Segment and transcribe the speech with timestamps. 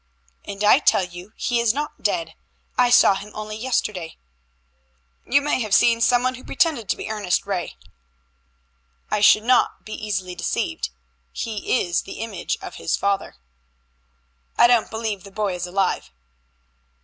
[0.43, 2.33] "And I tell you he is not dead.
[2.75, 4.17] I saw him only yesterday."
[5.27, 7.77] "You may have seen some one who pretended to be Ernest Ray."
[9.11, 10.89] "I should not be easily deceived.
[11.31, 13.35] He is the image of his father."
[14.57, 16.09] "I don't believe the boy is alive."